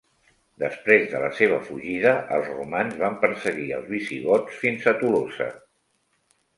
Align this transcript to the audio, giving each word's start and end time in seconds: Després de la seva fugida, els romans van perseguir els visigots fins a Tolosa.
Després 0.61 1.03
de 1.11 1.19
la 1.23 1.29
seva 1.41 1.59
fugida, 1.67 2.15
els 2.39 2.49
romans 2.55 2.97
van 3.05 3.21
perseguir 3.27 3.71
els 3.79 3.89
visigots 3.95 4.61
fins 4.67 4.93
a 4.95 4.99
Tolosa. 5.07 5.55